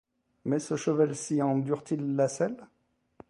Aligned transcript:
Mais 0.45 0.57
ce 0.57 0.75
cheval-ci 0.77 1.43
endure-t-il 1.43 2.15
la 2.15 2.27
selle? 2.27 2.57